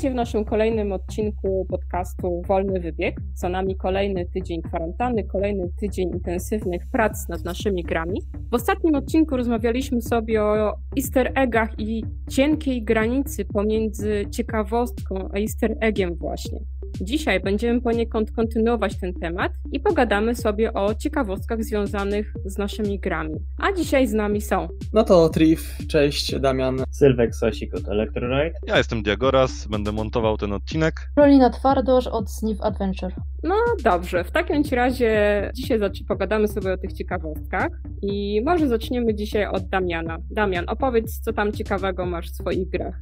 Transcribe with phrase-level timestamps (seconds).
[0.00, 3.16] Witajcie w naszym kolejnym odcinku podcastu Wolny Wybieg.
[3.34, 8.20] Za nami kolejny tydzień kwarantanny, kolejny tydzień intensywnych prac nad naszymi grami.
[8.50, 15.76] W ostatnim odcinku rozmawialiśmy sobie o easter eggach i cienkiej granicy pomiędzy ciekawostką a easter
[15.80, 16.60] eggiem właśnie.
[17.00, 23.34] Dzisiaj będziemy poniekąd kontynuować ten temat i pogadamy sobie o ciekawostkach związanych z naszymi grami.
[23.58, 24.68] A dzisiaj z nami są.
[24.92, 26.84] No to Trif, cześć, Damian.
[26.90, 28.58] Sylwek Sosik od Electroride.
[28.66, 30.94] Ja jestem Diagoras, będę montował ten odcinek.
[31.16, 33.14] Rolina Twardosz od Sniff Adventure.
[33.42, 33.54] No
[33.84, 37.68] dobrze, w takim razie dzisiaj pogadamy sobie o tych ciekawostkach
[38.02, 40.18] i może zaczniemy dzisiaj od Damiana.
[40.30, 42.98] Damian, opowiedz, co tam ciekawego masz w swoich grach.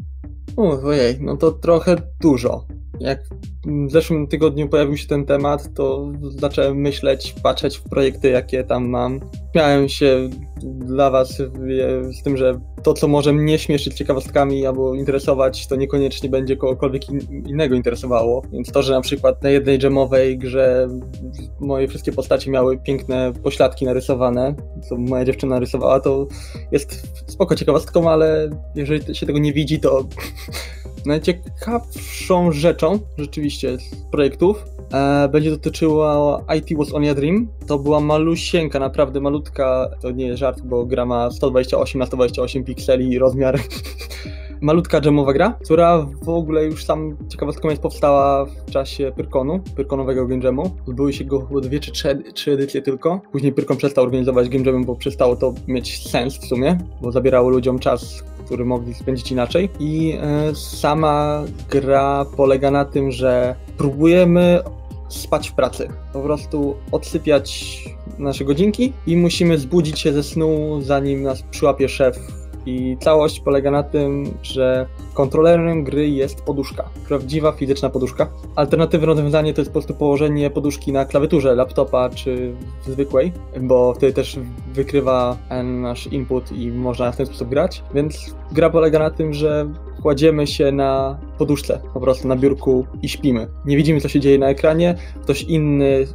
[0.57, 2.65] ojej, no to trochę dużo.
[3.01, 3.21] Jak
[3.67, 8.89] w zeszłym tygodniu pojawił się ten temat, to zacząłem myśleć, patrzeć w projekty, jakie tam
[8.89, 9.21] mam.
[9.55, 10.31] Miałem się
[10.63, 11.43] dla Was
[12.19, 17.03] z tym, że to, co może mnie śmieszyć ciekawostkami albo interesować, to niekoniecznie będzie kogokolwiek
[17.31, 18.43] innego interesowało.
[18.53, 20.89] Więc to, że na przykład na jednej dżemowej grze
[21.61, 24.55] moje wszystkie postacie miały piękne pośladki narysowane,
[24.89, 26.27] co moja dziewczyna narysowała, to
[26.73, 30.05] jest spoko ciekawostką, ale jeżeli się tego nie widzi, to
[31.07, 37.49] Najciekawszą rzeczą rzeczywiście z projektów e, będzie dotyczyła IT Was Only a Dream.
[37.67, 42.65] To była malusieńka, naprawdę malutka, to nie jest żart, bo gra ma 128 na 128
[42.65, 43.61] pikseli rozmiar.
[44.61, 50.27] Malutka dżemowa gra, która w ogóle już sam ciekawostką jest powstała w czasie Pyrkonu, Pyrkonowego
[50.27, 50.71] Game Jamu.
[50.89, 53.21] Odbyły się go chyba dwie czy trzy, trzy edycje tylko.
[53.33, 57.49] Później Pyrkon przestał organizować Game Jamu, bo przestało to mieć sens w sumie, bo zabierało
[57.49, 59.69] ludziom czas, który mogli spędzić inaczej.
[59.81, 64.61] I e, sama gra polega na tym, że próbujemy
[65.09, 65.89] spać w pracy.
[66.13, 67.79] Po prostu odsypiać
[68.19, 72.19] nasze godzinki i musimy zbudzić się ze snu, zanim nas przyłapie szef
[72.67, 76.89] i całość polega na tym, że kontrolerem gry jest poduszka.
[77.09, 78.29] Prawdziwa fizyczna poduszka.
[78.57, 82.55] Alternatywne rozwiązanie to jest po prostu położenie poduszki na klawiaturze laptopa czy
[82.87, 84.39] zwykłej, bo wtedy też
[84.73, 87.83] wykrywa nasz input i można w ten sposób grać.
[87.95, 89.69] Więc gra polega na tym, że
[90.03, 93.47] kładziemy się na poduszce, po prostu na biurku i śpimy.
[93.65, 94.95] Nie widzimy, co się dzieje na ekranie.
[95.23, 96.07] Ktoś inny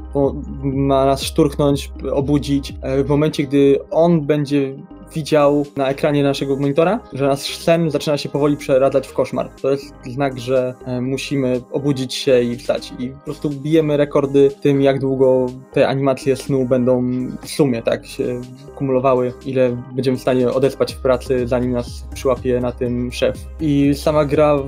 [0.63, 2.73] ma nas szturchnąć, obudzić.
[2.81, 4.75] E, w momencie, gdy on będzie
[5.13, 9.49] widział na ekranie naszego monitora, że nasz sen zaczyna się powoli przeradzać w koszmar.
[9.61, 12.93] To jest znak, że e, musimy obudzić się i wstać.
[12.99, 17.03] I po prostu bijemy rekordy tym, jak długo te animacje snu będą
[17.41, 18.41] w sumie tak się
[18.75, 23.37] kumulowały, ile będziemy w stanie odespać w pracy, zanim nas przyłapie na tym szef.
[23.59, 24.59] I sama gra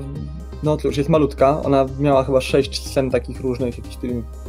[0.66, 1.62] no cóż, jest malutka.
[1.62, 3.98] Ona miała chyba sześć scen takich różnych, jakieś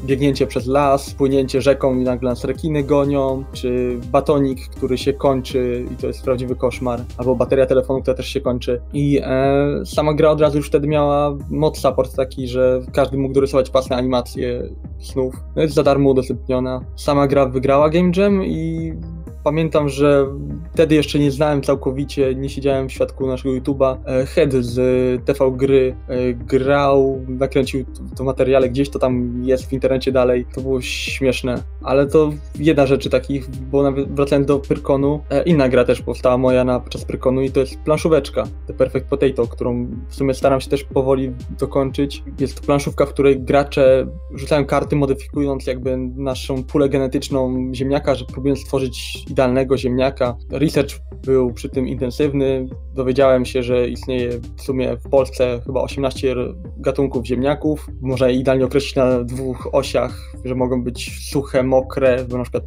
[0.05, 5.85] biegnięcie przez las, płynięcie rzeką i nagle nas rekiny gonią, czy batonik, który się kończy
[5.93, 8.81] i to jest prawdziwy koszmar, albo bateria telefonu, która też się kończy.
[8.93, 13.33] I e, sama gra od razu już wtedy miała mod support taki, że każdy mógł
[13.33, 14.63] dorysować własne animacje
[14.99, 15.35] snów.
[15.55, 16.81] No jest za darmo udostępniona.
[16.95, 18.93] Sama gra wygrała Game Jam i
[19.43, 20.27] Pamiętam, że
[20.73, 23.97] wtedy jeszcze nie znałem całkowicie, nie siedziałem w świadku naszego YouTube'a.
[24.05, 27.85] E, Head z TV Gry e, grał, nakręcił
[28.17, 30.45] to materiale gdzieś, to tam jest w internecie dalej.
[30.55, 31.63] To było śmieszne.
[31.83, 36.37] Ale to jedna rzeczy takich, bo nawet wracając do Pyrkonu, e, inna gra też powstała
[36.37, 40.61] moja na podczas Pyrkonu i to jest planszóweczka, The Perfect Potato, którą w sumie staram
[40.61, 42.23] się też powoli dokończyć.
[42.39, 48.25] Jest to planszówka, w której gracze rzucają karty, modyfikując jakby naszą pulę genetyczną ziemniaka, że
[48.25, 50.37] próbują stworzyć idealnego ziemniaka.
[50.51, 52.67] Research był przy tym intensywny.
[52.97, 56.35] Dowiedziałem się, że istnieje w sumie w Polsce chyba 18
[56.77, 57.87] gatunków ziemniaków.
[58.01, 62.63] Można je idealnie określić na dwóch osiach, że mogą być suche, mokre, bo na przykład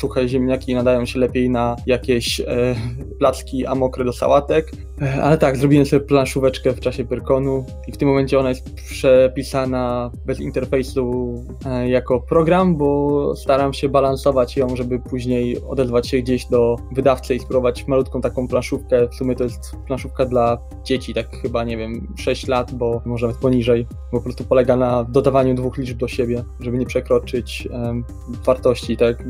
[0.00, 2.74] suche ziemniaki nadają się lepiej na jakieś e,
[3.18, 4.72] placki, a mokre do sałatek.
[5.02, 8.74] E, ale tak, zrobiłem sobie planszóweczkę w czasie Pyrkonu i w tym momencie ona jest
[8.74, 11.34] przepisana bez interfejsu
[11.66, 17.34] e, jako program, bo staram się balansować ją, żeby później odezwać się gdzieś do wydawcy
[17.34, 19.08] i spróbować malutką taką planszówkę.
[19.08, 23.26] W sumie to jest planszówka dla dzieci, tak chyba, nie wiem, 6 lat, bo może
[23.26, 28.04] nawet poniżej, po prostu polega na dodawaniu dwóch liczb do siebie, żeby nie przekroczyć um,
[28.44, 29.24] wartości, tak?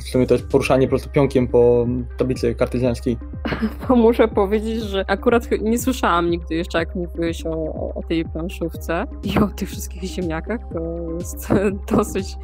[0.00, 1.86] W sumie to jest poruszanie po prostu pionkiem po
[2.18, 3.16] tablicy kartezjańskiej.
[3.88, 7.50] To muszę powiedzieć, że akurat nie słyszałam nigdy jeszcze, jak mówiłeś o,
[7.94, 10.60] o tej planszówce i o tych wszystkich ziemniakach.
[10.72, 11.48] To jest
[11.96, 12.36] dosyć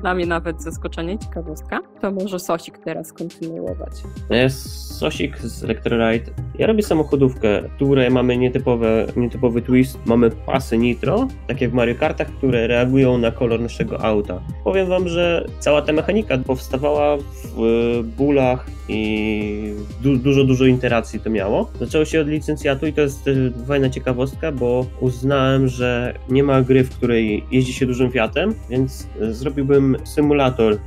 [0.00, 1.80] dla mnie nawet zaskoczenie i ciekawostka.
[2.00, 3.92] To może Sosik teraz kontynuować.
[4.28, 6.30] To jest Sosik z Electroride.
[6.58, 9.98] Ja robię samochodówkę, w której mamy nietypowe, nietypowy twist.
[10.06, 14.40] Mamy pasy nitro, takie w Mario Kartach, które reagują na kolor naszego auta.
[14.64, 21.20] Powiem wam, że cała ta mechanika powstała w y, bólach i du dużo, dużo interacji
[21.20, 21.70] to miało.
[21.80, 26.62] Zaczęło się od licencjatu i to jest y, fajna ciekawostka, bo uznałem, że nie ma
[26.62, 30.78] gry, w której jeździ się dużym Fiatem, więc y, zrobiłbym symulator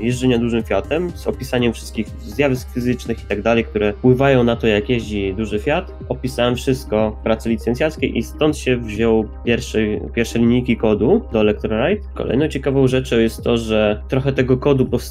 [0.00, 4.66] jeżdżenia dużym Fiatem z opisaniem wszystkich zjawisk fizycznych i tak dalej, które wpływają na to,
[4.66, 5.92] jak jeździ duży Fiat.
[6.08, 12.02] Opisałem wszystko w pracy licencjackiej i stąd się wziął pierwszy, pierwsze linijki kodu do Electroride.
[12.14, 15.07] Kolejną ciekawą rzeczą jest to, że trochę tego kodu powstało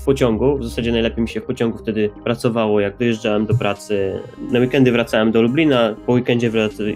[0.00, 4.20] w pociągu, w zasadzie najlepiej mi się w pociągu wtedy pracowało, jak dojeżdżałem do pracy.
[4.50, 6.50] Na weekendy wracałem do Lublina, po weekendzie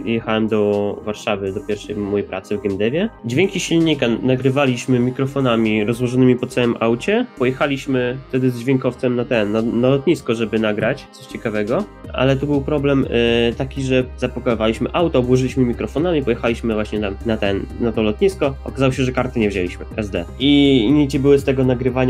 [0.04, 3.08] jechałem do Warszawy, do pierwszej mojej pracy w GameDevie.
[3.24, 7.26] Dźwięki silnika nagrywaliśmy mikrofonami rozłożonymi po całym aucie.
[7.38, 12.46] Pojechaliśmy wtedy z dźwiękowcem na ten, na, na lotnisko, żeby nagrać coś ciekawego, ale tu
[12.46, 17.92] był problem y, taki, że zapakowaliśmy auto, obłożyliśmy mikrofonami, pojechaliśmy właśnie na, na ten, na
[17.92, 18.54] to lotnisko.
[18.64, 20.24] Okazało się, że karty nie wzięliśmy, SD.
[20.38, 21.64] I nici były z tego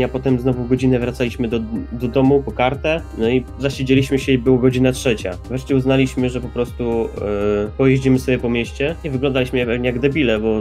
[0.07, 1.59] potem znowu godzinę wracaliśmy do,
[1.91, 5.37] do domu po kartę, no i zasiedzieliśmy się i było godzina trzecia.
[5.49, 10.59] Wreszcie uznaliśmy, że po prostu yy, pojeździmy sobie po mieście i wyglądaliśmy jak debile, bo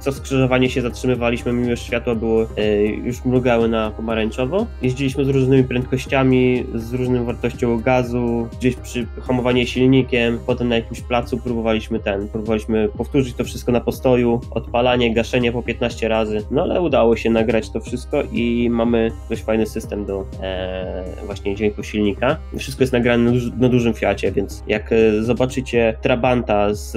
[0.00, 4.66] co skrzyżowanie się zatrzymywaliśmy, mimo że światła było, e, już mrugały na pomarańczowo.
[4.82, 11.00] Jeździliśmy z różnymi prędkościami, z różną wartością gazu, gdzieś przy hamowaniu silnikiem, potem na jakimś
[11.00, 16.62] placu próbowaliśmy ten, próbowaliśmy powtórzyć to wszystko na postoju, odpalanie, gaszenie po 15 razy, no
[16.62, 21.82] ale udało się nagrać to wszystko i mamy dość fajny system do e, właśnie dźwięku
[21.82, 22.36] silnika.
[22.58, 26.96] Wszystko jest nagrane na, dużym Fiacie, więc jak e, zobaczycie Trabanta z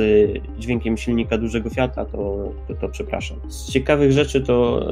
[0.59, 3.37] dźwiękiem silnika dużego Fiata, to, to, to przepraszam.
[3.47, 4.85] Z ciekawych rzeczy to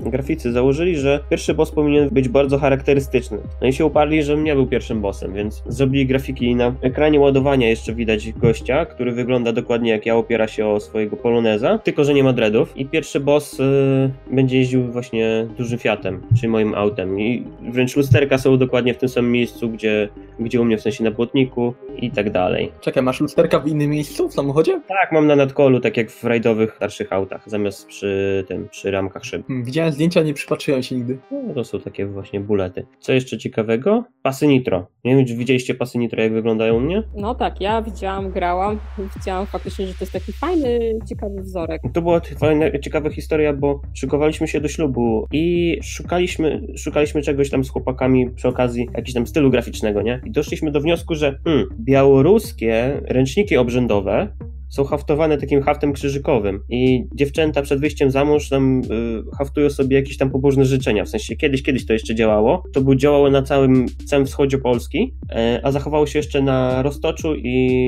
[0.00, 3.38] yy, graficy założyli, że pierwszy boss powinien być bardzo charakterystyczny.
[3.60, 7.68] No i się uparli, że nie był pierwszym bossem, więc zrobili grafiki na ekranie ładowania
[7.68, 12.14] jeszcze widać gościa, który wygląda dokładnie jak ja, opiera się o swojego poloneza, tylko że
[12.14, 17.20] nie ma dreadów i pierwszy boss yy, będzie jeździł właśnie dużym Fiatem, czyli moim autem
[17.20, 20.08] i wręcz lusterka są dokładnie w tym samym miejscu, gdzie,
[20.40, 22.72] gdzie u mnie w sensie na płotniku i tak dalej.
[22.80, 24.80] Czekaj, masz lusterka w innym miejscu w samochodzie?
[24.88, 29.24] Tak, mam na nadkolu, tak jak w rajdowych starszych autach, zamiast przy tym, przy ramkach
[29.24, 29.46] szyb.
[29.46, 31.18] Hmm, widziałem zdjęcia, nie przypatrzyłem się nigdy.
[31.30, 32.86] No, to są takie właśnie bulety.
[33.00, 34.04] Co jeszcze ciekawego?
[34.22, 34.86] Pasy nitro.
[35.04, 37.02] Nie wiem, czy widzieliście pasy nitro, jak wyglądają u mnie?
[37.16, 38.78] No tak, ja widziałam, grałam,
[39.16, 41.82] widziałam faktycznie, że to jest taki fajny, ciekawy wzorek.
[41.92, 47.64] To była fajna, ciekawa historia, bo szykowaliśmy się do ślubu i szukaliśmy, szukaliśmy czegoś tam
[47.64, 50.20] z chłopakami przy okazji jakiegoś tam stylu graficznego, nie?
[50.24, 54.28] I doszliśmy do wniosku, że hmm, białoruskie ręczniki obrzędowe
[54.68, 59.96] są haftowane takim haftem krzyżykowym i dziewczęta przed wyjściem za mąż tam y, haftują sobie
[59.96, 63.42] jakieś tam pobożne życzenia, w sensie kiedyś, kiedyś to jeszcze działało, to było działało na
[63.42, 67.86] całym, całym wschodzie Polski, y, a zachowało się jeszcze na Roztoczu i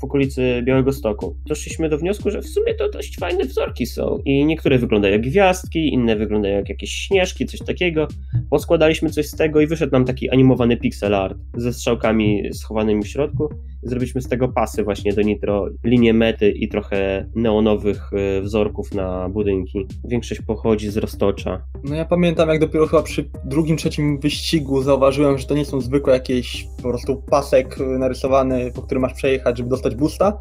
[0.00, 1.36] w okolicy Białego Stoku.
[1.46, 5.22] Doszliśmy do wniosku, że w sumie to dość fajne wzorki są i niektóre wyglądają jak
[5.22, 8.08] gwiazdki, inne wyglądają jak jakieś śnieżki, coś takiego.
[8.50, 13.08] Poskładaliśmy coś z tego i wyszedł nam taki animowany pixel art ze strzałkami schowanymi w
[13.08, 13.48] środku.
[13.82, 19.28] Zrobiliśmy z tego pasy właśnie do Nitro, linię mety i trochę neonowych e, wzorków na
[19.28, 19.86] budynki.
[20.04, 21.64] Większość pochodzi z Roztocza.
[21.84, 25.80] No ja pamiętam, jak dopiero chyba przy drugim, trzecim wyścigu zauważyłem, że to nie są
[25.80, 30.38] zwykłe jakieś po prostu pasek narysowany, po którym masz przejechać, żeby dostać boosta,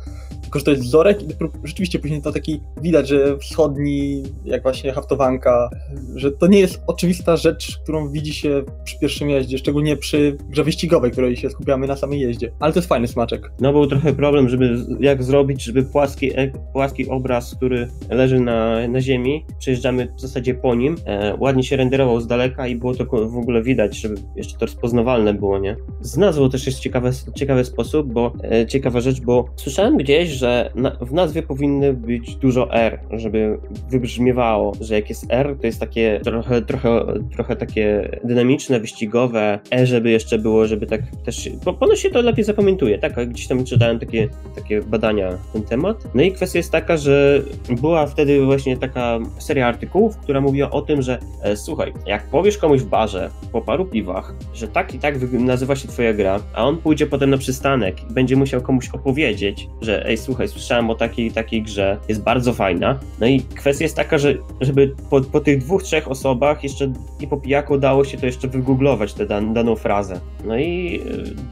[0.72, 1.28] jest wzorek i
[1.64, 5.70] rzeczywiście później to taki widać, że wschodni, jak właśnie haftowanka,
[6.16, 10.64] że to nie jest oczywista rzecz, którą widzi się przy pierwszym jeździe, szczególnie przy grze
[10.64, 12.52] wyścigowej, której się skupiamy na samej jeździe.
[12.60, 13.52] Ale to jest fajny smaczek.
[13.60, 18.88] No był trochę problem, żeby jak zrobić, żeby płaski, e, płaski obraz, który leży na,
[18.88, 22.96] na ziemi, przejeżdżamy w zasadzie po nim, e, ładnie się renderował z daleka i było
[22.96, 25.76] to w ogóle widać, żeby jeszcze to rozpoznawalne było, nie?
[26.02, 30.72] Z nazwą też jest ciekawy, ciekawy sposób, bo e, ciekawa rzecz, bo słyszałem gdzieś, że
[30.76, 33.58] na, w nazwie powinny być dużo R, żeby
[33.90, 37.06] wybrzmiewało, że jak jest R, to jest takie trochę, trochę,
[37.36, 42.22] trochę takie dynamiczne, wyścigowe, E, żeby jeszcze było, żeby tak też, bo ponoć się to
[42.22, 43.30] lepiej zapamiętuje, tak?
[43.30, 46.08] Gdzieś tam czytałem takie, takie badania na ten temat.
[46.14, 47.42] No i kwestia jest taka, że
[47.82, 52.58] była wtedy właśnie taka seria artykułów, która mówiła o tym, że e, słuchaj, jak powiesz
[52.58, 56.66] komuś w barze po paru piwach, że tak i tak nazywa się twoja gra, a
[56.66, 60.96] on pójdzie potem na przystanek i będzie musiał komuś opowiedzieć, że ej, słuchaj, słyszałem o
[60.96, 63.00] takiej takiej grze, jest bardzo fajna.
[63.20, 67.28] No i kwestia jest taka, że żeby po, po tych dwóch, trzech osobach jeszcze i
[67.28, 70.20] po pijaku dało się to jeszcze wygooglować tę dan, daną frazę.
[70.46, 71.02] No i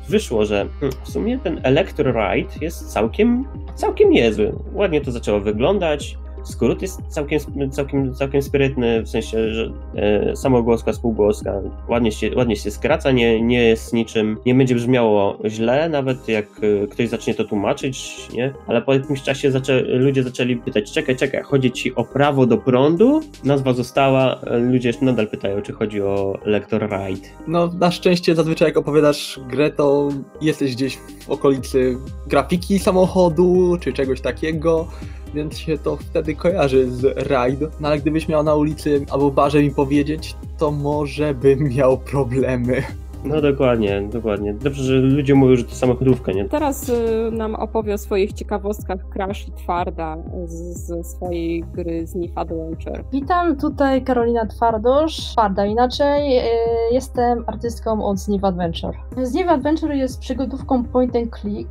[0.07, 3.45] e, wyszło, że hmm, w sumie ten Electro Ride jest całkiem,
[3.75, 4.53] całkiem niezły.
[4.73, 7.39] Ładnie to zaczęło wyglądać, skrót jest całkiem,
[7.71, 13.41] całkiem, całkiem sprytny, w sensie, że e, samogłoska, spółgłoska ładnie się, ładnie się skraca, nie,
[13.41, 16.45] nie jest niczym, nie będzie brzmiało źle, nawet jak
[16.83, 18.53] e, ktoś zacznie to tłumaczyć, nie?
[18.67, 22.57] Ale po jakimś czasie zaczę, ludzie zaczęli pytać, czekaj, czekaj, chodzi ci o prawo do
[22.57, 23.21] prądu?
[23.43, 27.27] Nazwa została, e, ludzie nadal pytają, czy chodzi o lektor ride.
[27.47, 30.09] No, na szczęście zazwyczaj jak opowiadasz grę, to
[30.41, 34.87] jesteś gdzieś w okolicy grafiki samochodu, czy czegoś takiego,
[35.33, 37.69] więc się to wtedy kojarzy z ride.
[37.79, 42.83] No ale gdybyś miał na ulicy albo barze mi powiedzieć, to może bym miał problemy.
[43.23, 44.53] No dokładnie, dokładnie.
[44.53, 46.45] Dobrze, że ludzie mówią, że to samochodówka, nie?
[46.45, 52.15] Teraz y, nam opowie o swoich ciekawostkach Crash i Twarda z, ze swojej gry z
[52.15, 53.03] Nif Adventure.
[53.11, 56.37] Witam, tutaj Karolina Twardosz, Twarda inaczej.
[56.37, 56.41] y,
[56.91, 58.93] Jestem artystką od Sniv Adventure.
[59.25, 61.69] Sniv Adventure jest przygodówką point and click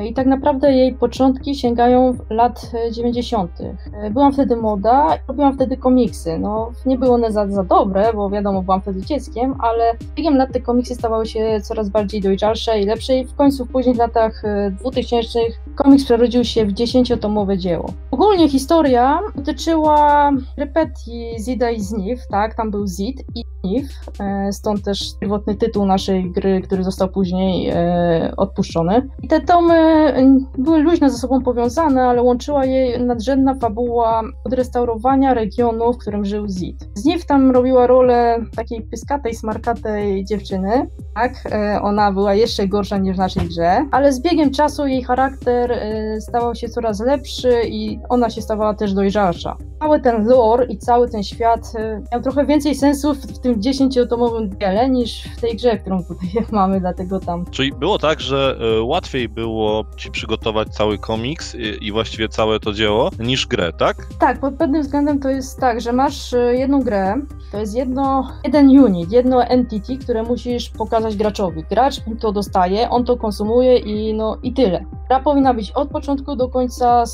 [0.00, 3.60] y, i tak naprawdę jej początki sięgają lat y, 90.
[3.60, 6.38] Y, Byłam wtedy moda, robiłam wtedy komiksy.
[6.38, 10.52] No, nie były one za, za dobre, bo wiadomo, byłam wtedy dzieckiem, ale biegiem lat
[10.52, 14.44] te komiksy stawały się coraz bardziej dojrzalsze i lepsze i w końcu w późnych latach
[14.44, 15.38] y, 2000
[15.74, 17.92] komiks przerodził się w dziesięciotomowe dzieło.
[18.10, 22.54] Ogólnie historia dotyczyła repetii Zida i Znif, tak?
[22.54, 23.86] Tam był Zid i Znif,
[24.20, 29.08] e, stąd też pierwotny tytuł naszej gry, który został później e, odpuszczony.
[29.22, 35.34] I te tomy e, były luźno ze sobą powiązane, ale łączyła je nadrzędna fabuła odrestaurowania
[35.34, 36.88] regionu, w którym żył Zid.
[36.94, 41.32] Znif tam robiła rolę takiej pyskatej, smarkatej dziewczyny, tak?
[41.52, 45.80] E, Ona była jeszcze gorsza niż w naszej grze, ale z biegiem czasu jej charakter
[46.20, 49.56] stawał się coraz lepszy i ona się stawała też dojrzalsza.
[49.80, 51.72] Cały ten lore i cały ten świat
[52.12, 56.28] miał trochę więcej sensu w, w tym dziesięciotomowym dziele niż w tej grze, którą tutaj
[56.52, 61.86] mamy, dlatego tam Czyli było tak, że e, łatwiej było ci przygotować cały komiks i,
[61.86, 64.06] i właściwie całe to dzieło niż grę, tak?
[64.18, 67.14] Tak, pod pewnym względem to jest tak, że masz e, jedną grę,
[67.52, 71.64] to jest jedno, jeden unit, jedno entity, które musisz pokazać graczowi.
[71.70, 74.84] Gracz to dostaje, on to konsumuje i no i tyle.
[75.08, 77.04] Gra powinna być od początku do końca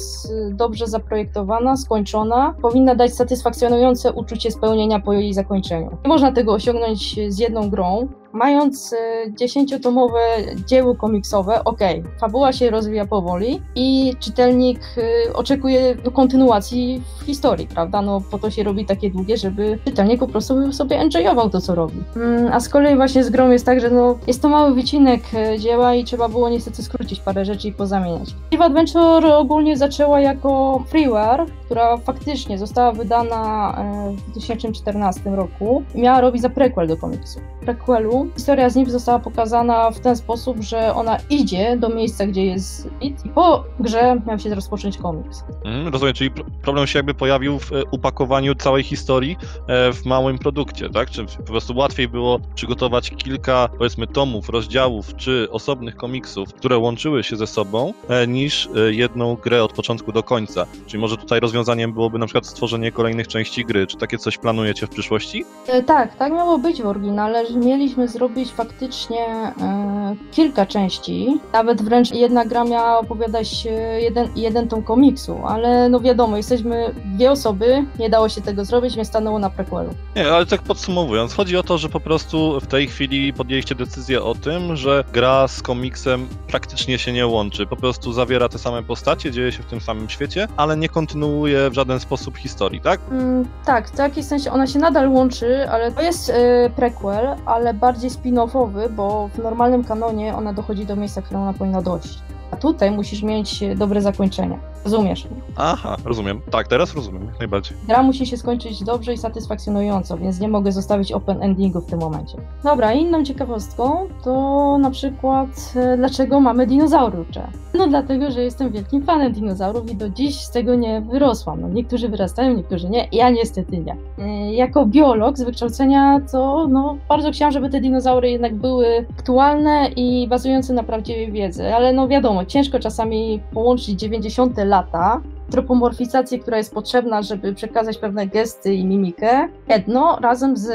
[0.50, 5.90] dobrze zaprojektowana, skończona, powinna dać satysfakcjonujące uczucie spełnienia po jej zakończeniu.
[6.04, 8.96] Nie można tego osiągnąć z jedną grą, Mając e,
[9.32, 10.18] dziesięciotomowe
[10.66, 14.80] dzieło komiksowe, okej, fabuła się rozwija powoli i czytelnik
[15.28, 18.02] e, oczekuje kontynuacji w historii, prawda?
[18.02, 21.74] No po to się robi takie długie, żeby czytelnik po prostu sobie enjoyował to, co
[21.74, 22.02] robi.
[22.16, 25.20] Mm, a z kolei właśnie z grą jest tak, że no, jest to mały wycinek
[25.34, 28.34] e, dzieła i trzeba było niestety skrócić parę rzeczy i pozamieniać.
[28.46, 33.76] Steve Adventure ogólnie zaczęła jako freeware, która faktycznie została wydana
[34.16, 37.40] w 2014 roku miała robić za prequel do komiksu.
[37.60, 42.46] Prequelu historia z nim została pokazana w ten sposób, że ona idzie do miejsca, gdzie
[42.46, 45.44] jest It i po grze miał się rozpocząć komiks.
[45.64, 49.36] Mm, rozumiem, czyli pro- problem się jakby pojawił w e, upakowaniu całej historii
[49.68, 51.10] e, w małym produkcie, tak?
[51.10, 57.24] Czy po prostu łatwiej było przygotować kilka, powiedzmy, tomów, rozdziałów czy osobnych komiksów, które łączyły
[57.24, 60.66] się ze sobą, e, niż jedną grę od początku do końca.
[60.86, 63.86] Czyli może tutaj rozwiązaniem byłoby na przykład stworzenie kolejnych części gry.
[63.86, 65.44] Czy takie coś planujecie w przyszłości?
[65.86, 71.40] Tak, tak miało być w oryginale, że mieliśmy zrobić faktycznie e, kilka części.
[71.52, 76.94] Nawet wręcz jedna gra miała opowiadać e, jeden, jeden tom komiksu, ale no wiadomo, jesteśmy
[77.04, 79.90] dwie osoby, nie dało się tego zrobić, więc stanęło na prequelu.
[80.16, 84.22] Nie, ale tak podsumowując, chodzi o to, że po prostu w tej chwili podjęliście decyzję
[84.22, 87.66] o tym, że gra z komiksem praktycznie się nie łączy.
[87.66, 91.70] Po prostu zawiera te same postacie, dzieje się w tym samym świecie, ale nie kontynuuje
[91.70, 93.00] w żaden sposób historii, tak?
[93.10, 97.74] Mm, tak, w jakimś sensie ona się nadal łączy, ale to jest e, prequel, ale
[97.74, 102.22] bardziej spin-offowy, bo w normalnym kanonie ona dochodzi do miejsca, które ona powinna dojść.
[102.50, 104.58] A tutaj musisz mieć e, dobre zakończenie.
[104.84, 105.26] Rozumiesz?
[105.56, 106.40] Aha, rozumiem.
[106.50, 107.76] Tak, teraz rozumiem, jak najbardziej.
[107.88, 112.00] Gra musi się skończyć dobrze i satysfakcjonująco, więc nie mogę zostawić open endingu w tym
[112.00, 112.36] momencie.
[112.64, 117.46] Dobra, inną ciekawostką to na przykład e, dlaczego mamy dinozaurucze.
[117.74, 121.60] No dlatego, że jestem wielkim fanem dinozaurów i do dziś z tego nie wyrosłam.
[121.60, 123.96] No, niektórzy wyrastają, niektórzy nie, ja niestety nie.
[124.18, 129.88] E, Jako biolog z wykształcenia to no, bardzo chciałam, żeby te dinozaury jednak były aktualne
[129.96, 136.56] i bazujące na prawdziwej wiedzy, ale no wiadomo, ciężko czasami połączyć 90 lata antropomorfizację, która
[136.56, 140.70] jest potrzebna, żeby przekazać pewne gesty i mimikę, jedno razem z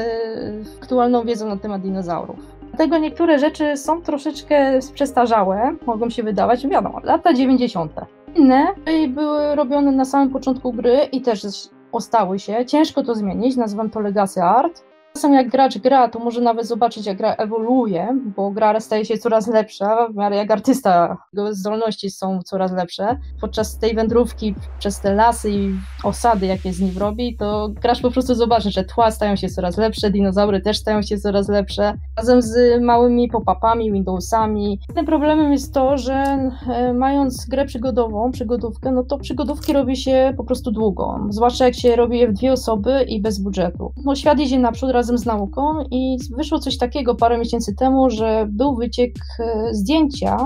[0.82, 2.36] aktualną wiedzą na temat dinozaurów.
[2.68, 7.92] Dlatego niektóre rzeczy są troszeczkę przestarzałe, mogą się wydawać, wiadomo, lata 90.
[8.34, 8.66] Inne
[9.08, 11.46] były robione na samym początku gry i też
[11.92, 12.66] ostały się.
[12.66, 14.84] Ciężko to zmienić, nazywam to Legacy Art.
[15.14, 19.18] Czasem jak gracz gra, to może nawet zobaczyć, jak gra ewoluuje, bo gra staje się
[19.18, 23.18] coraz lepsza, w miarę jak artysta, jego zdolności są coraz lepsze.
[23.40, 25.70] Podczas tej wędrówki przez te lasy i
[26.04, 29.76] osady, jakie z nich robi, to gracz po prostu zobaczy, że tła stają się coraz
[29.76, 34.80] lepsze, dinozaury też stają się coraz lepsze, razem z małymi pop-upami, Windowsami.
[34.94, 40.34] Tym problemem jest to, że e, mając grę przygodową, przygodówkę, no to przygodówki robi się
[40.36, 43.92] po prostu długo, zwłaszcza jak się robi je w dwie osoby i bez budżetu.
[44.04, 48.46] No świat idzie naprzód razem z nauką i wyszło coś takiego parę miesięcy temu, że
[48.50, 50.36] był wyciek e, zdjęcia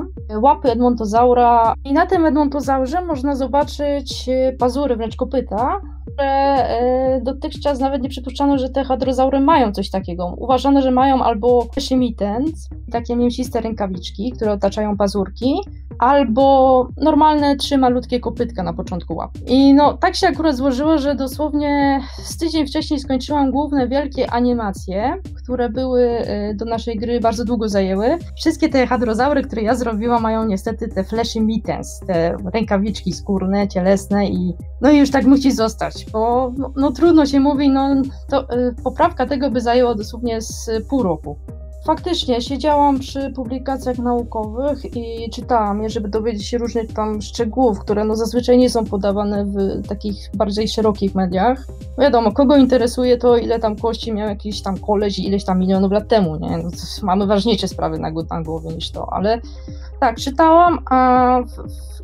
[0.40, 7.80] łapy Edmontozaura i na tym Edmontozaurze można zobaczyć e, pazury, wręcz kopyta, które e, dotychczas
[7.80, 10.34] nawet nie przypuszczano, że te hadrozaury mają coś takiego.
[10.38, 15.54] Uważano, że mają albo shimitens, takie mięsiste rękawiczki, które otaczają pazurki,
[15.98, 19.30] albo normalne trzy malutkie kopytka na początku łap.
[19.46, 24.45] I no, tak się akurat złożyło, że dosłownie z tydzień wcześniej skończyłam główne wielkie animacje,
[25.36, 28.18] które były e, do naszej gry bardzo długo zajęły.
[28.36, 34.26] Wszystkie te hadrozaury, które ja zrobiłam, mają niestety te flashy mittens, te rękawiczki skórne, cielesne
[34.26, 38.42] i no i już tak musi zostać, bo no, no trudno się mówi, no to
[38.42, 41.36] y, poprawka tego by zajęła dosłownie z pół roku.
[41.86, 48.04] Faktycznie, siedziałam przy publikacjach naukowych i czytałam je, żeby dowiedzieć się różnych tam szczegółów, które
[48.04, 51.66] no zazwyczaj nie są podawane w takich bardziej szerokich mediach.
[51.98, 56.08] Wiadomo, kogo interesuje to, ile tam kości miał jakiś tam koleś ileś tam milionów lat
[56.08, 56.58] temu, nie?
[56.58, 56.70] No,
[57.02, 59.40] mamy ważniejsze sprawy na, głowie niż to, ale
[60.00, 61.40] tak, czytałam, a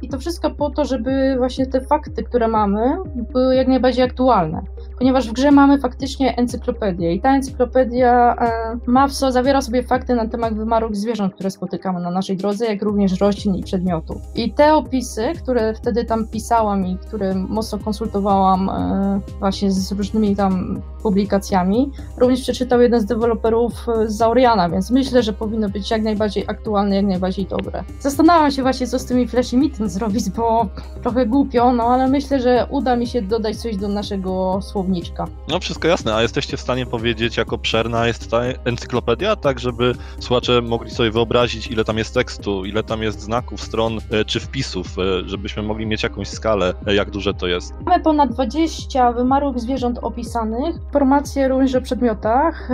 [0.02, 2.96] i to wszystko po to, żeby właśnie te fakty, które mamy,
[3.32, 4.62] były jak najbardziej aktualne.
[4.98, 9.82] Ponieważ w grze mamy faktycznie encyklopedię i ta encyklopedia e, ma w sobie, zawiera sobie
[9.82, 14.16] fakty na temat wymarłych zwierząt, które spotykamy na naszej drodze, jak również roślin i przedmiotów.
[14.34, 20.36] I te opisy, które wtedy tam pisałam i które mocno konsultowałam e, właśnie z różnymi
[20.36, 23.72] tam publikacjami, również przeczytał jeden z deweloperów
[24.06, 27.84] z Zauriana, więc myślę, że powinno być jak najbardziej aktualne, jak najbardziej dobre.
[28.00, 30.66] Zastanawiam się właśnie, co z tymi Flashy Meetings zrobić, bo
[31.02, 35.26] trochę głupio, no ale myślę, że uda mi się dodać coś do naszego słowniczka.
[35.48, 39.94] No wszystko jasne, a jesteście w stanie powiedzieć, jak obszerna jest ta encyklopedia, tak żeby
[40.18, 44.40] słuchacze mogli sobie wyobrazić, ile tam jest tekstu, ile tam jest znaków, stron e, czy
[44.40, 47.74] wpisów, e, żebyśmy mogli mieć jakąś skalę, e, jak duże to jest.
[47.86, 52.68] Mamy ponad 20 wymarłych zwierząt opisanych, informacje również o przedmiotach,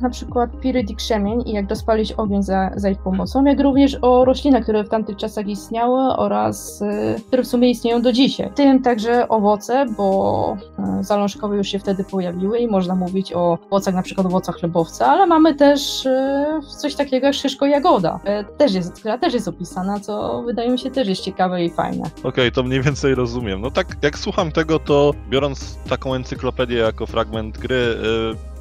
[0.00, 4.24] na przykład pirydik krzemień i jak rozpalić ogień za, za ich pomocą, jak również o
[4.24, 6.84] roślinach, które w tamtych czasach istniały oraz
[7.26, 8.50] które w sumie istnieją do dzisiaj.
[8.50, 10.56] W tym także owoce, bo
[11.00, 15.26] zalążkowe już się wtedy pojawiły i można mówić o owocach, na przykład owocach chlebowca, ale
[15.26, 18.20] mamy też y, coś takiego jak szyszko jagoda,
[18.58, 22.04] też jest, która też jest opisana, co wydaje mi się też jest ciekawe i fajne.
[22.18, 23.60] Okej, okay, to mniej więcej rozumiem.
[23.60, 27.96] No tak, jak słucham tego, to biorąc taką encyklopedię jako fragment gry,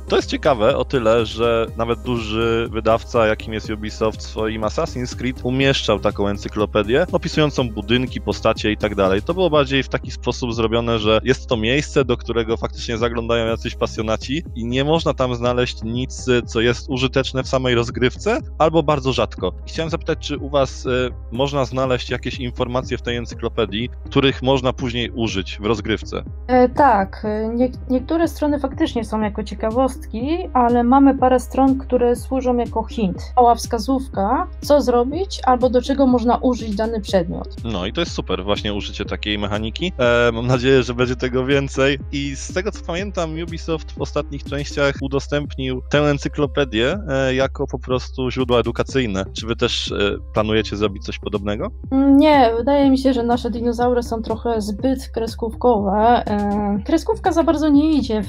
[0.10, 5.16] to jest ciekawe o tyle, że nawet duży wydawca, jakim jest Ubisoft w swoim Assassin's
[5.16, 9.22] Creed, umieszczał taką encyklopedię opisującą budynki, postacie i tak dalej.
[9.22, 13.46] To było bardziej w taki sposób zrobione, że jest to miejsce, do którego faktycznie zaglądają
[13.46, 18.84] jacyś pasjonaci i nie można tam znaleźć nic, co jest użyteczne w samej rozgrywce, albo
[18.84, 19.54] bardzo rzadko.
[19.68, 20.90] Chciałem zapytać, czy u Was y,
[21.32, 26.24] można znaleźć jakieś informacje w tej encyklopedii, których można później użyć w rozgrywce?
[26.48, 29.99] E, tak, nie, niektóre strony faktycznie są jako ciekawostki,
[30.54, 33.18] ale mamy parę stron, które służą jako hint.
[33.36, 37.56] Mała wskazówka, co zrobić albo do czego można użyć dany przedmiot.
[37.64, 39.92] No i to jest super, właśnie użycie takiej mechaniki.
[39.98, 42.00] E, mam nadzieję, że będzie tego więcej.
[42.12, 47.80] I z tego co pamiętam, Ubisoft w ostatnich częściach udostępnił tę encyklopedię e, jako po
[47.80, 49.26] prostu źródło edukacyjne.
[49.34, 51.72] Czy wy też e, planujecie zrobić coś podobnego?
[51.92, 56.24] Mm, nie, wydaje mi się, że nasze dinozaury są trochę zbyt kreskówkowe.
[56.28, 58.28] E, kreskówka za bardzo nie idzie w,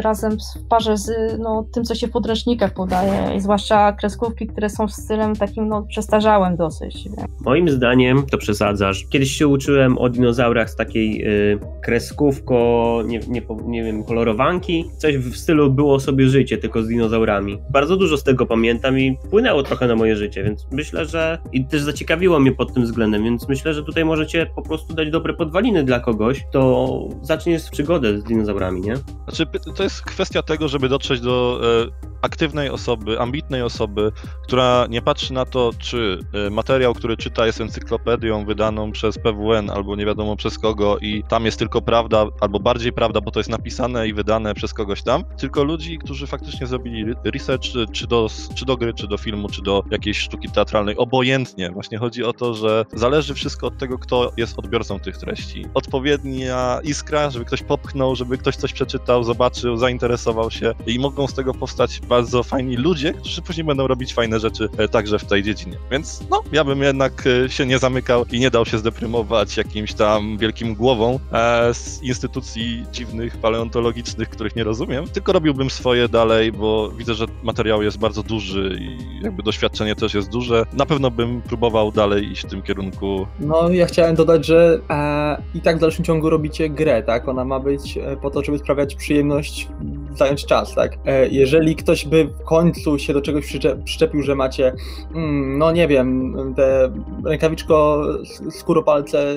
[0.00, 4.70] razem w parze z no, tym, co się w podręcznikach podaje, i zwłaszcza kreskówki, które
[4.70, 7.08] są stylem takim no, przestarzałym dosyć.
[7.40, 9.06] Moim zdaniem to przesadzasz.
[9.10, 14.84] Kiedyś się uczyłem o dinozaurach z takiej y, kreskówko, nie, nie, nie wiem, kolorowanki.
[14.96, 17.58] Coś w stylu było sobie życie, tylko z dinozaurami.
[17.70, 21.64] Bardzo dużo z tego pamiętam i wpłynęło trochę na moje życie, więc myślę, że i
[21.64, 25.34] też zaciekawiło mnie pod tym względem, więc myślę, że tutaj możecie po prostu dać dobre
[25.34, 26.88] podwaliny dla kogoś, to
[27.22, 28.96] zacznie przygodę z dinozaurami, nie?
[28.96, 29.46] Znaczy,
[29.76, 35.32] to jest kwestia tego, żeby dotrzeć do e, aktywnej osoby, ambitnej osoby, która nie patrzy
[35.32, 40.36] na to, czy y, materiał, który czyta jest encyklopedią wydaną przez PWN albo nie wiadomo
[40.36, 44.12] przez kogo i tam jest tylko prawda, albo bardziej prawda, bo to jest napisane i
[44.12, 48.94] wydane przez kogoś tam, tylko ludzi, którzy faktycznie zrobili research, czy do, czy do gry,
[48.94, 51.70] czy do filmu, czy do jakiejś sztuki teatralnej, obojętnie.
[51.70, 55.66] Właśnie chodzi o to, że zależy wszystko od tego, kto jest odbiorcą tych treści.
[55.74, 61.34] Odpowiednia iskra, żeby ktoś popchnął, żeby ktoś coś przeczytał, zobaczył, zainteresował się i mogą z
[61.34, 65.42] tego powstać bardzo fajni ludzie, którzy później będą robić fajne rzeczy e, także w tej
[65.42, 65.76] dziedzinie.
[65.90, 69.94] Więc no, ja bym jednak e, się nie zamykał i nie dał się zdeprymować jakimś
[69.94, 76.52] tam wielkim głową e, z instytucji dziwnych, paleontologicznych, których nie rozumiem, tylko robiłbym swoje dalej,
[76.52, 80.64] bo widzę, że materiał jest bardzo duży i jakby doświadczenie też jest duże.
[80.72, 83.26] Na pewno bym próbował dalej iść w tym kierunku.
[83.40, 87.28] No, ja chciałem dodać, że e, i tak w dalszym ciągu robicie grę, tak?
[87.28, 89.68] Ona ma być po to, żeby sprawiać przyjemność,
[90.14, 90.98] zająć czas, tak?
[91.04, 94.72] E, jeżeli ktoś by w końcu się do czegoś przyczepił, że macie,
[95.14, 96.92] mm, no nie wiem, te
[97.24, 98.04] rękawiczko,
[98.50, 99.34] skóropalce,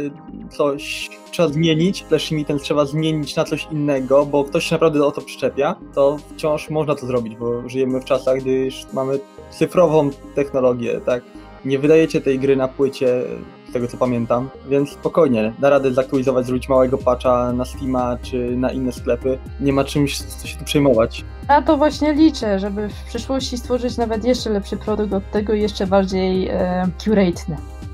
[0.50, 5.06] coś trzeba zmienić, też mi ten trzeba zmienić na coś innego, bo ktoś się naprawdę
[5.06, 9.20] o to przyczepia, to wciąż można to zrobić, bo żyjemy w czasach, gdy już mamy
[9.50, 11.24] cyfrową technologię, tak?
[11.66, 13.24] Nie wydajecie tej gry na płycie,
[13.72, 18.58] z tego co pamiętam, więc spokojnie, da radę zaktualizować, zrobić małego patcha na Steama czy
[18.58, 19.38] na inne sklepy.
[19.60, 21.26] Nie ma czymś, co się tu przejmować.
[21.50, 25.62] Ja to właśnie liczę, żeby w przyszłości stworzyć nawet jeszcze lepszy produkt od tego i
[25.62, 26.88] jeszcze bardziej e.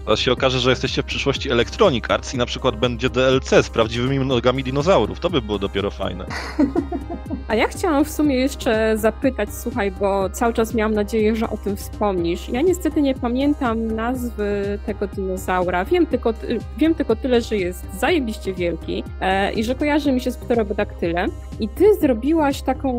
[0.07, 3.69] Teraz się okaże, że jesteście w przyszłości Electronic Arts i na przykład będzie DLC z
[3.69, 5.19] prawdziwymi nogami dinozaurów.
[5.19, 6.25] To by było dopiero fajne.
[7.47, 11.57] A ja chciałam w sumie jeszcze zapytać, słuchaj, bo cały czas miałam nadzieję, że o
[11.57, 12.49] tym wspomnisz.
[12.49, 15.85] Ja niestety nie pamiętam nazwy tego dinozaura.
[15.85, 16.33] Wiem tylko,
[16.77, 21.31] wiem tylko tyle, że jest zajebiście wielki e, i że kojarzy mi się z pterodaktylem.
[21.59, 22.93] I ty zrobiłaś taką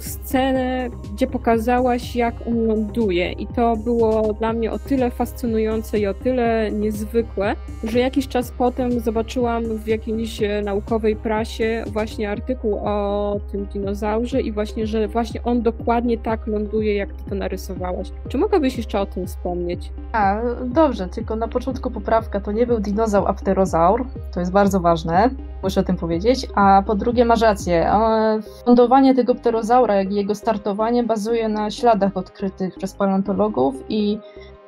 [0.00, 3.32] scenę, gdzie pokazałaś, jak on ląduje.
[3.32, 8.50] I to było dla mnie o tyle fascynujące i o tyle niezwykłe, że jakiś czas
[8.58, 15.42] potem zobaczyłam w jakiejś naukowej prasie właśnie artykuł o tym dinozaurze i właśnie, że właśnie
[15.42, 18.08] on dokładnie tak ląduje, jak ty to narysowałaś.
[18.28, 19.92] Czy mogłabyś jeszcze o tym wspomnieć?
[20.12, 24.06] A, dobrze, tylko na początku poprawka, to nie był dinozaur, a pterozaur.
[24.34, 25.30] To jest bardzo ważne
[25.64, 26.46] muszę o tym powiedzieć.
[26.54, 27.90] A po drugie, masz rację.
[28.66, 34.18] Lądowanie tego pterozaura, jak i jego startowanie bazuje na śladach odkrytych przez paleontologów i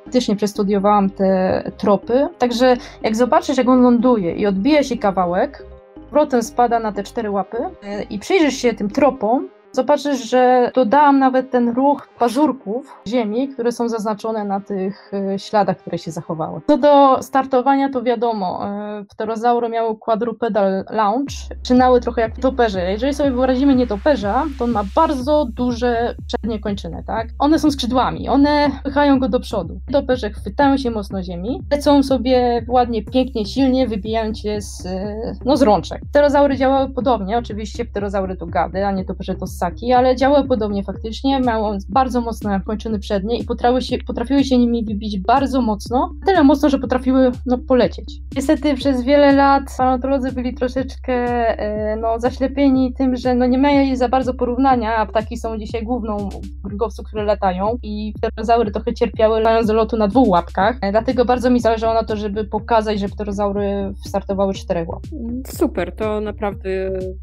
[0.07, 2.27] faktycznie przestudiowałam te tropy.
[2.37, 5.63] Także jak zobaczysz, jak on ląduje i odbija się kawałek,
[6.09, 11.19] powrotem spada na te cztery łapy e, i przyjrzysz się tym tropom, zobaczysz, że dodałam
[11.19, 16.61] nawet ten ruch pazurków ziemi, które są zaznaczone na tych e, śladach, które się zachowały.
[16.67, 22.91] Co do startowania, to wiadomo, e, pterozaury miały quadrupedal launch, czynały trochę jak toperze.
[22.91, 27.27] Jeżeli sobie wyrazimy nietoperza, to on ma bardzo duże przednie kończyny, tak?
[27.39, 29.79] One są skrzydłami, one pychają go do przodu.
[29.91, 35.57] Toperze chwytają się mocno ziemi, lecą sobie ładnie, pięknie, silnie, wybijając się z, e, no,
[35.57, 36.01] z rączek.
[36.09, 39.47] Pterozaury działały podobnie, oczywiście pterozaury to gady, a nietoperze to
[39.95, 44.85] ale działały podobnie faktycznie, miały bardzo mocne kończyny przednie i potrafiły się, potrafiły się nimi
[44.85, 48.21] wybić bardzo mocno, tyle mocno, że potrafiły no, polecieć.
[48.35, 51.13] Niestety przez wiele lat paleontolodzy byli troszeczkę
[51.59, 55.83] e, no, zaślepieni tym, że no, nie mają za bardzo porównania, a ptaki są dzisiaj
[55.83, 56.29] główną
[56.63, 61.25] grygowców, które latają i pterozaury trochę cierpiały latając do lotu na dwóch łapkach, e, dlatego
[61.25, 65.01] bardzo mi zależało na to, żeby pokazać, że pterozaury startowały czterech łap.
[65.47, 66.69] Super, to naprawdę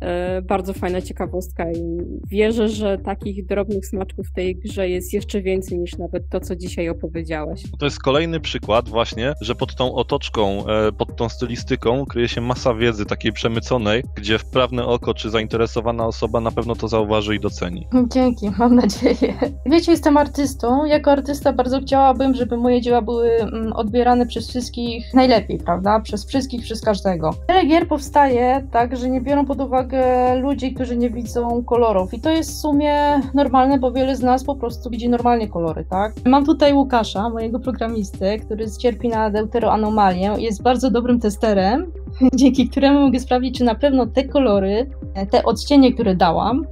[0.01, 1.99] e, bardzo fajna ciekawostka i
[2.30, 6.56] wierzę, że takich drobnych smaczków w tej grze jest jeszcze więcej niż nawet to, co
[6.56, 7.62] dzisiaj opowiedziałeś.
[7.78, 12.40] To jest kolejny przykład właśnie, że pod tą otoczką, e, pod tą stylistyką kryje się
[12.40, 17.40] masa wiedzy takiej przemyconej, gdzie wprawne oko czy zainteresowana osoba na pewno to zauważy i
[17.40, 17.87] doceni.
[18.12, 19.34] Dzięki, mam nadzieję.
[19.66, 20.84] Wiecie, jestem artystą.
[20.84, 26.00] Jako artysta bardzo chciałabym, żeby moje dzieła były mm, odbierane przez wszystkich najlepiej, prawda?
[26.00, 27.30] Przez wszystkich, przez każdego.
[27.48, 30.04] Wiele gier powstaje tak, że nie biorą pod uwagę
[30.40, 34.44] ludzi, którzy nie widzą kolorów i to jest w sumie normalne, bo wiele z nas
[34.44, 36.12] po prostu widzi normalnie kolory, tak?
[36.24, 41.92] Mam tutaj Łukasza, mojego programistę, który cierpi na deuteroanomalię jest bardzo dobrym testerem,
[42.35, 44.90] dzięki któremu mogę sprawdzić, czy na pewno te kolory,
[45.31, 46.66] te odcienie, które dałam,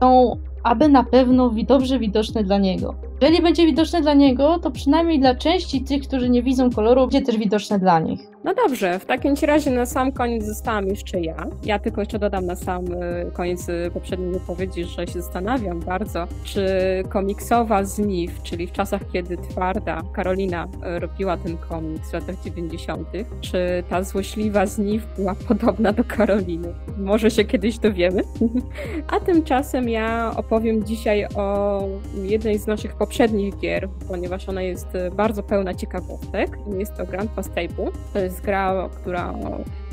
[0.00, 2.94] są aby na pewno dobrze widoczne dla niego.
[3.20, 7.22] Jeżeli będzie widoczne dla niego, to przynajmniej dla części tych, którzy nie widzą koloru, będzie
[7.22, 8.20] też widoczne dla nich.
[8.48, 11.46] No dobrze, w takim razie na sam koniec zostałam jeszcze ja.
[11.64, 16.26] Ja tylko jeszcze dodam na sam y, koniec y, poprzedniej wypowiedzi, że się zastanawiam bardzo,
[16.44, 16.66] czy
[17.08, 23.08] komiksowa Zniw, czyli w czasach, kiedy twarda Karolina y, robiła ten komiks w latach 90.,
[23.40, 23.58] czy
[23.88, 26.74] ta złośliwa Zniw była podobna do Karoliny?
[26.98, 28.22] Może się kiedyś dowiemy.
[29.12, 31.80] A tymczasem ja opowiem dzisiaj o
[32.22, 36.58] jednej z naszych poprzednich gier, ponieważ ona jest bardzo pełna ciekawostek.
[36.78, 37.92] Jest to Grand Table.
[38.12, 39.34] To jest gra, która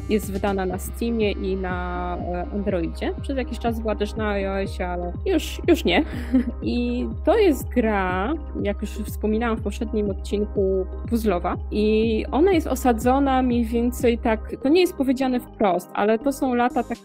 [0.10, 3.14] jest wydana na Steamie i na e, Androidzie.
[3.22, 6.04] Przez jakiś czas była też na iOSie, ale już, już nie.
[6.62, 11.58] I to jest gra, jak już wspominałam w poprzednim odcinku, puzzlowa.
[11.72, 16.56] I ona jest osadzona mniej więcej tak, to nie jest powiedziane wprost, ale to są
[16.56, 16.98] lata tak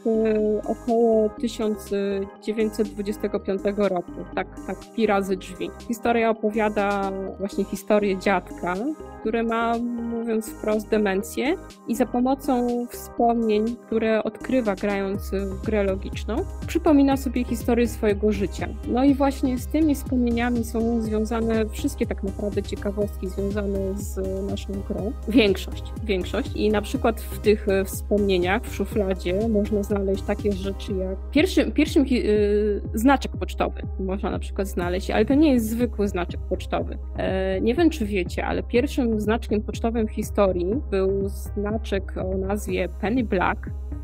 [0.69, 4.13] około 1925 roku.
[4.35, 5.71] Tak, tak, pi razy drzwi.
[5.89, 8.75] Historia opowiada właśnie historię dziadka,
[9.21, 11.57] który ma, mówiąc wprost, demencję
[11.89, 18.69] i za pomocą wspomnień, które odkrywa grając w grę logiczną, przypomina sobie historię swojego życia.
[18.89, 24.17] No i właśnie z tymi wspomnieniami są związane wszystkie tak naprawdę ciekawostki związane z
[24.51, 25.13] naszą grą.
[25.29, 26.51] Większość, większość.
[26.55, 32.07] I na przykład w tych wspomnieniach w szufladzie można znaleźć takie rzeczy jak pierwszym, pierwszym
[32.07, 36.99] yy, znaczek pocztowy można na przykład znaleźć, ale to nie jest zwykły znaczek pocztowy.
[37.17, 42.80] E, nie wiem, czy wiecie, ale pierwszym znaczkiem pocztowym w historii był znaczek o nazwie
[42.89, 43.59] Penny Black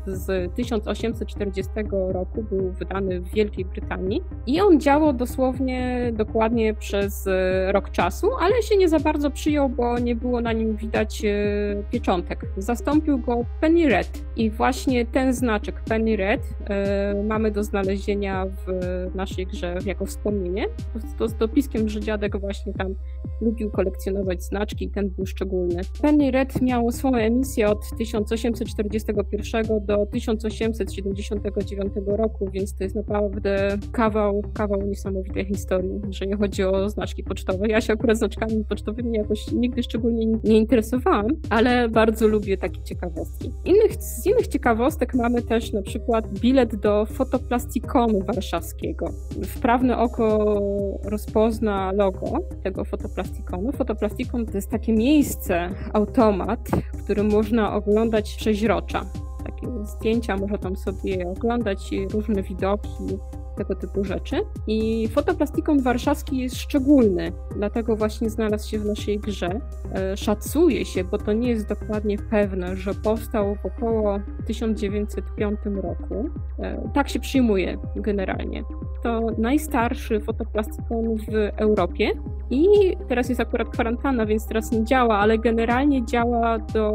[0.07, 7.71] z 1840 roku był wydany w Wielkiej Brytanii i on działał dosłownie dokładnie przez e,
[7.71, 11.33] rok czasu, ale się nie za bardzo przyjął, bo nie było na nim widać e,
[11.91, 12.45] pieczątek.
[12.57, 18.65] Zastąpił go Penny Red i właśnie ten znaczek Penny Red e, mamy do znalezienia w
[19.15, 20.65] naszej grze jako wspomnienie.
[21.17, 22.95] To z dopiskiem, że dziadek właśnie tam
[23.41, 25.81] lubił kolekcjonować znaczki i ten był szczególny.
[26.01, 34.41] Penny Red miał swoją emisję od 1841 do 1879 roku, więc to jest naprawdę kawał,
[34.53, 37.67] kawał niesamowitej historii, jeżeli chodzi o znaczki pocztowe.
[37.67, 43.51] Ja się akurat znaczkami pocztowymi jakoś nigdy szczególnie nie interesowałam, ale bardzo lubię takie ciekawostki.
[43.65, 49.09] Innych, z innych ciekawostek mamy też na przykład bilet do fotoplastikonu warszawskiego.
[49.43, 50.59] Wprawne oko
[51.03, 53.71] rozpozna logo tego fotoplastikonu.
[53.71, 59.05] Fotoplastikon to jest takie miejsce, automat, w którym można oglądać przeźrocza
[59.83, 63.17] zdjęcia, można tam sobie oglądać różne widoki,
[63.57, 64.35] tego typu rzeczy.
[64.67, 69.59] I fotoplastikon warszawski jest szczególny, dlatego właśnie znalazł się w naszej grze.
[69.93, 76.29] E, szacuje się, bo to nie jest dokładnie pewne, że powstał w około 1905 roku.
[76.59, 78.63] E, tak się przyjmuje generalnie.
[79.03, 82.11] To najstarszy fotoplastikon w Europie
[82.49, 82.67] i
[83.07, 86.91] teraz jest akurat kwarantanna, więc teraz nie działa, ale generalnie działa do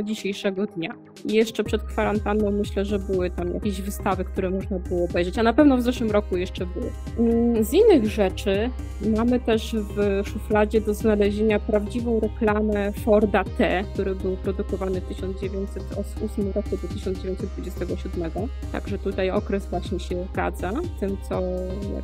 [0.00, 0.94] e, dzisiejszego dnia.
[1.24, 5.42] I jeszcze przed kwarantanną myślę, że były tam jakieś wystawy, które można było obejrzeć, a
[5.42, 6.90] na pewno w zeszłym roku jeszcze były.
[7.18, 8.70] Mm, z innych rzeczy
[9.16, 16.52] mamy też w szufladzie do znalezienia prawdziwą reklamę Forda T, który był produkowany w 1908
[16.52, 18.30] roku do 1927.
[18.72, 21.37] Także tutaj okres właśnie się zgadza tym, co,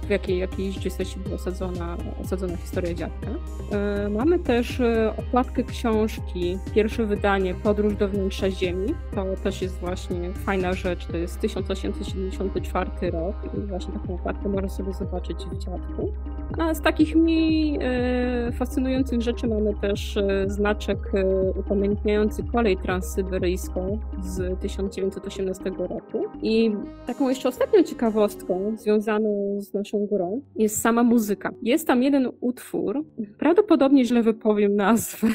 [0.07, 3.27] w jakiej, jakiej rzeczywistości była osadzona, osadzona historia dziadka.
[3.73, 8.94] E, mamy też e, okładkę książki, pierwsze wydanie Podróż do wnętrza Ziemi.
[9.14, 14.68] To też jest właśnie fajna rzecz, to jest 1874 rok i właśnie taką okładkę można
[14.68, 16.12] sobie zobaczyć w dziadku.
[16.59, 21.12] A z takich mniej e, fascynujących rzeczy mamy też znaczek
[21.57, 26.25] upamiętniający kolej transsyberyjską z 1918 roku.
[26.42, 26.73] I
[27.07, 29.23] taką jeszcze ostatnią ciekawostką związaną
[29.58, 31.50] z naszą grą jest sama muzyka.
[31.62, 33.04] Jest tam jeden utwór,
[33.38, 35.28] prawdopodobnie źle wypowiem nazwę,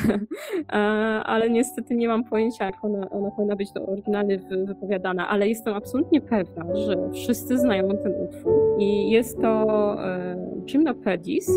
[1.23, 5.73] ale niestety nie mam pojęcia, jak ona, ona powinna być to oryginalnie wypowiadana, ale jestem
[5.73, 8.53] absolutnie pewna, że wszyscy znają ten utwór.
[8.79, 10.35] I jest to e,
[10.71, 11.51] Gymnopedis,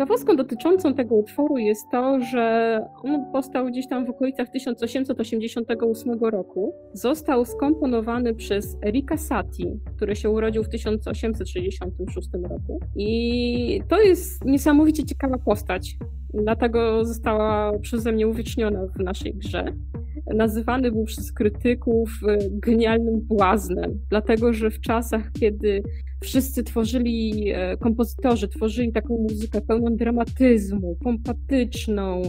[0.00, 6.74] Ciekawostką dotyczącą tego utworu jest to, że on powstał gdzieś tam w okolicach 1888 roku.
[6.92, 12.80] Został skomponowany przez Erika Satie, który się urodził w 1866 roku.
[12.96, 15.96] I to jest niesamowicie ciekawa postać.
[16.34, 19.64] Dlatego została przeze mnie uwieczniona w naszej grze.
[20.34, 25.82] Nazywany był przez krytyków e, genialnym błaznem, dlatego że w czasach, kiedy
[26.22, 32.22] wszyscy tworzyli, e, kompozytorzy tworzyli taką muzykę pełną dramatyzmu, pompatyczną,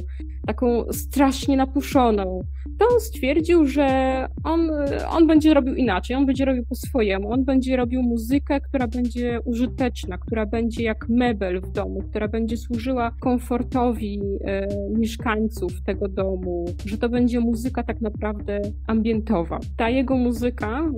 [0.46, 2.42] taką strasznie napuszoną,
[2.80, 4.72] to on stwierdził, że on,
[5.10, 9.40] on będzie robił inaczej, on będzie robił po swojemu, on będzie robił muzykę, która będzie
[9.46, 16.66] użyteczna, która będzie jak mebel w domu, która będzie służyła komfortowi e, mieszkańców tego domu,
[16.86, 19.60] że to będzie muzyka tak naprawdę ambientowa.
[19.78, 20.92] Ta jego muzyka e,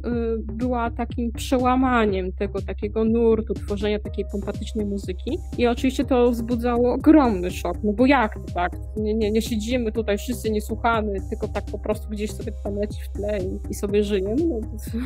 [0.53, 7.51] była takim przełamaniem tego takiego nurtu, tworzenia takiej pompatycznej muzyki i oczywiście to wzbudzało ogromny
[7.51, 8.71] szok, no bo jak to tak?
[8.97, 12.75] Nie, nie, nie siedzimy tutaj, wszyscy nie słuchamy, tylko tak po prostu gdzieś sobie tam
[12.75, 14.35] leci w tle i, i sobie żyjemy.
[14.35, 14.59] No,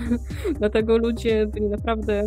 [0.59, 2.23] dlatego ludzie byli naprawdę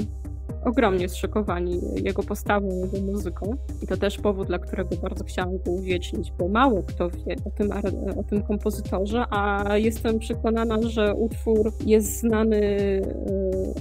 [0.64, 3.56] ogromnie zszokowani jego postawą, jego muzyką.
[3.82, 7.50] I to też powód, dla którego bardzo chciałam go uwiecznić, bo mało kto wie o
[7.50, 7.70] tym,
[8.16, 13.02] o tym kompozytorze, a jestem przekonana, że utwór jest znany y,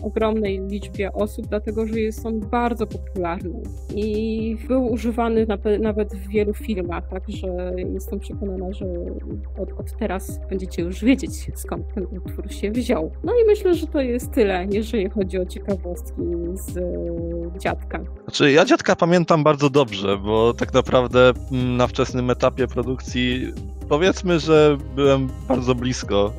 [0.03, 3.61] ogromnej liczbie osób, dlatego że jest on bardzo popularny
[3.95, 5.47] i był używany
[5.79, 8.85] nawet w wielu filmach, także jestem przekonana, że
[9.59, 13.11] od, od teraz będziecie już wiedzieć, skąd ten utwór się wziął.
[13.23, 16.21] No i myślę, że to jest tyle, jeżeli chodzi o ciekawostki
[16.59, 17.99] z e, dziadka.
[18.23, 23.53] Znaczy, ja dziadka pamiętam bardzo dobrze, bo tak naprawdę mm, na wczesnym etapie produkcji
[23.89, 26.33] powiedzmy, że byłem bardzo blisko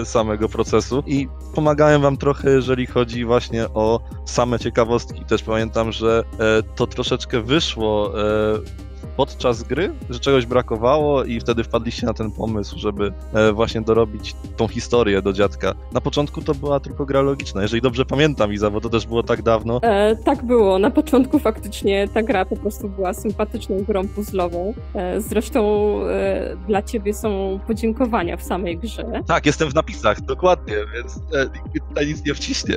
[0.00, 5.24] e, samego procesu i pomagałem wam trochę, jeżeli chodzi właśnie o same ciekawostki.
[5.24, 8.85] Też pamiętam, że e, to troszeczkę wyszło e,
[9.16, 14.34] podczas gry, że czegoś brakowało i wtedy wpadliście na ten pomysł, żeby e, właśnie dorobić
[14.56, 15.74] tą historię do dziadka.
[15.92, 19.22] Na początku to była tylko gra logiczna, jeżeli dobrze pamiętam, Iza, bo to też było
[19.22, 19.80] tak dawno.
[19.82, 20.78] E, tak było.
[20.78, 24.74] Na początku faktycznie ta gra po prostu była sympatyczną grą puzzlową.
[24.94, 29.06] E, zresztą e, dla ciebie są podziękowania w samej grze.
[29.26, 31.46] Tak, jestem w napisach, dokładnie, więc e,
[31.88, 32.76] tutaj nic nie wciśnie.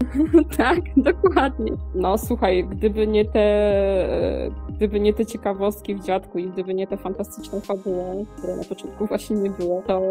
[0.56, 1.72] tak, dokładnie.
[1.94, 6.86] No słuchaj, gdyby nie te, e, gdyby nie te ciekawostki, w dziadku i gdyby nie
[6.86, 8.04] ta fantastyczna fabuła,
[8.38, 10.02] której na początku właśnie nie było, to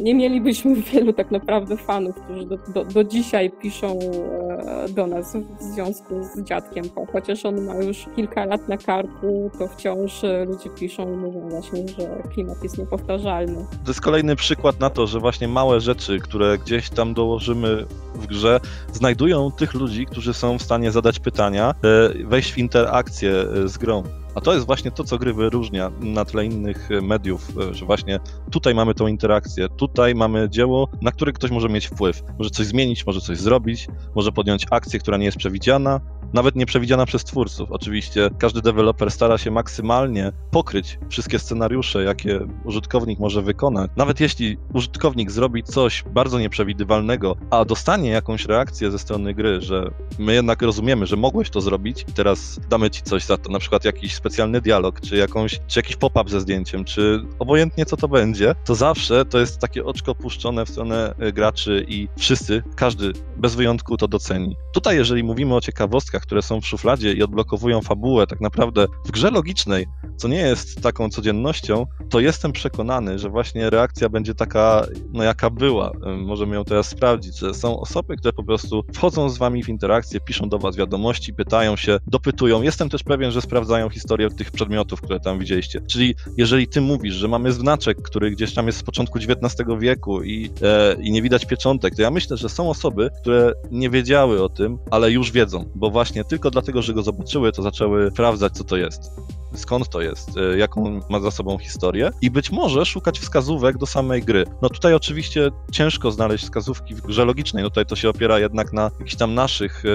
[0.00, 5.36] nie mielibyśmy wielu tak naprawdę fanów, którzy do, do, do dzisiaj piszą e, do nas
[5.60, 6.84] w związku z dziadkiem.
[7.12, 11.48] Chociaż on ma już kilka lat na karku, to wciąż e, ludzie piszą i mówią
[11.48, 13.66] właśnie, że klimat jest niepowtarzalny.
[13.84, 18.26] To jest kolejny przykład na to, że właśnie małe rzeczy, które gdzieś tam dołożymy w
[18.26, 18.60] grze,
[18.92, 23.32] znajdują tych ludzi, którzy są w stanie zadać pytania, e, wejść w interakcję
[23.64, 24.02] z grą.
[24.36, 28.20] A to jest właśnie to, co gry wyróżnia na tle innych mediów, e, że właśnie
[28.50, 32.22] tutaj mamy tą interakcję, tutaj mamy dzieło, na które ktoś może mieć wpływ.
[32.38, 36.00] Może coś zmienić, może coś zrobić, może podjąć akcję, która nie jest przewidziana,
[36.32, 37.72] nawet nie przewidziana przez twórców.
[37.72, 43.90] Oczywiście każdy deweloper stara się maksymalnie pokryć wszystkie scenariusze, jakie użytkownik może wykonać.
[43.96, 49.90] Nawet jeśli użytkownik zrobi coś bardzo nieprzewidywalnego, a dostanie jakąś reakcję ze strony gry, że
[50.18, 53.58] my jednak rozumiemy, że mogłeś to zrobić i teraz damy ci coś za to, na
[53.58, 58.08] przykład jakiś specjalny dialog, czy, jakąś, czy jakiś pop-up ze zdjęciem, czy obojętnie co to
[58.08, 63.12] będzie, to zawsze to jest takie oczko puszczone w stronę e, graczy i wszyscy, każdy
[63.36, 64.56] bez wyjątku to doceni.
[64.72, 69.10] Tutaj, jeżeli mówimy o ciekawostkach, które są w szufladzie i odblokowują fabułę, tak naprawdę w
[69.10, 69.86] grze logicznej,
[70.16, 75.50] co nie jest taką codziennością, to jestem przekonany, że właśnie reakcja będzie taka, no jaka
[75.50, 75.92] była.
[76.18, 80.20] Możemy ją teraz sprawdzić, że są osoby, które po prostu wchodzą z wami w interakcję,
[80.20, 82.62] piszą do was wiadomości, pytają się, dopytują.
[82.62, 85.80] Jestem też pewien, że sprawdzają historię tych przedmiotów, które tam widzieliście.
[85.80, 90.22] Czyli jeżeli ty mówisz, że mamy znaczek, który gdzieś tam jest z początku XIX wieku
[90.22, 94.42] i, e, i nie widać pieczątek, to ja myślę, że są osoby, które nie wiedziały
[94.42, 98.52] o tym, ale już wiedzą, bo właśnie tylko dlatego, że go zobaczyły, to zaczęły sprawdzać,
[98.52, 99.10] co to jest
[99.56, 103.86] skąd to jest, e, jaką ma za sobą historię i być może szukać wskazówek do
[103.86, 104.44] samej gry.
[104.62, 108.72] No tutaj oczywiście ciężko znaleźć wskazówki w grze logicznej, no tutaj to się opiera jednak
[108.72, 109.88] na jakichś tam naszych e,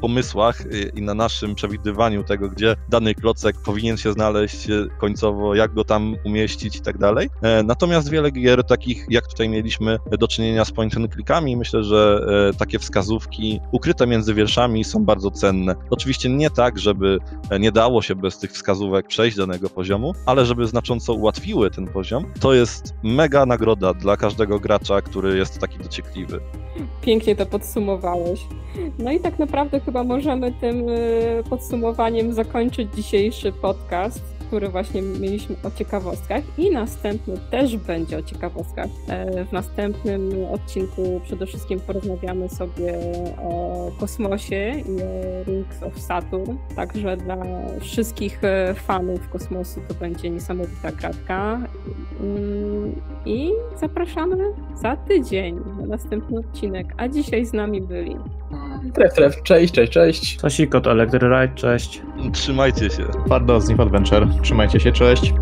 [0.00, 0.64] pomysłach
[0.94, 5.84] i na naszym przewidywaniu tego, gdzie dany klocek powinien się znaleźć e, końcowo, jak go
[5.84, 7.30] tam umieścić i tak dalej.
[7.64, 12.26] Natomiast wiele gier takich, jak tutaj mieliśmy do czynienia z point and clickami, myślę, że
[12.58, 15.74] takie wskazówki ukryte między wierszami są bardzo cenne.
[15.90, 17.18] Oczywiście nie tak, żeby
[17.60, 22.24] nie dało się bez tych wskazówek przejść danego poziomu, ale żeby znacząco ułatwiły ten poziom,
[22.40, 26.40] to jest mega nagroda dla każdego gracza, który jest taki dociekliwy.
[27.02, 28.46] Pięknie to podsumowałeś.
[28.98, 30.86] No i tak naprawdę chyba możemy tym
[31.50, 38.88] podsumowaniem zakończyć dzisiejszy podcast który właśnie mieliśmy o ciekawostkach i następny też będzie o ciekawostkach.
[39.08, 42.94] E, w następnym odcinku przede wszystkim porozmawiamy sobie
[43.38, 47.36] o kosmosie i o Rings of Saturn, także dla
[47.80, 51.60] wszystkich e, fanów kosmosu to będzie niesamowita kratka
[52.20, 52.94] mm,
[53.26, 54.36] i zapraszamy
[54.74, 58.16] za tydzień na następny odcinek, a dzisiaj z nami byli
[58.94, 60.36] Tref, tref, cześć, cześć, cześć.
[60.36, 62.02] Tosikot, Electry Ride, cześć.
[62.32, 63.04] Trzymajcie się.
[63.26, 64.26] Twardo z Adventure.
[64.42, 65.34] Trzymajcie się, cześć.